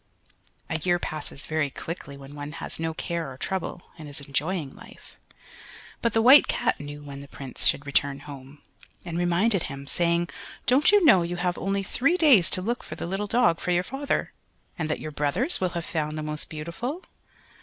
[0.67, 4.75] A year passes very quickly when one has no care or trouble, and is enjoying
[4.75, 5.19] life.
[6.01, 8.63] But the White Cat knew when the Prince should return home,
[9.05, 10.29] and reminded him, saying,
[10.65, 13.69] "Don't you know you have only three days to look for the little dog for
[13.69, 14.33] your father,
[14.75, 17.03] and that your brothers will have found the most beautiful?"